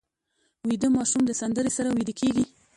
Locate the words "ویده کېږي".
1.97-2.45